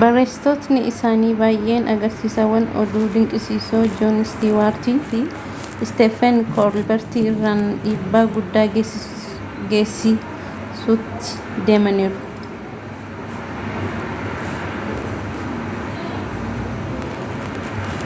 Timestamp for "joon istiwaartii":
4.00-4.96